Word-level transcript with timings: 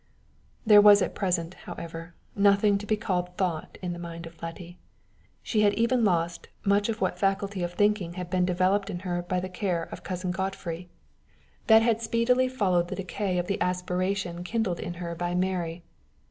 There 0.65 0.81
was 0.81 1.03
at 1.03 1.13
present, 1.13 1.53
however, 1.53 2.15
nothing 2.35 2.79
to 2.79 2.87
be 2.87 2.97
called 2.97 3.37
thought 3.37 3.77
in 3.83 3.93
the 3.93 3.99
mind 3.99 4.25
of 4.25 4.41
Letty. 4.41 4.79
She 5.43 5.61
had 5.61 5.75
even 5.75 6.03
lost 6.03 6.47
much 6.65 6.89
of 6.89 7.01
what 7.01 7.19
faculty 7.19 7.61
of 7.61 7.73
thinking 7.75 8.13
had 8.13 8.27
been 8.27 8.43
developed 8.43 8.89
in 8.89 9.01
her 9.01 9.21
by 9.21 9.39
the 9.39 9.47
care 9.47 9.83
of 9.91 10.01
Cousin 10.01 10.31
Godfrey. 10.31 10.89
That 11.67 11.83
had 11.83 12.01
speedily 12.01 12.47
followed 12.47 12.87
the 12.87 12.95
decay 12.95 13.37
of 13.37 13.45
the 13.45 13.61
aspiration 13.61 14.43
kindled 14.43 14.79
in 14.79 14.95
her 14.95 15.13
by 15.13 15.35
Mary. 15.35 15.83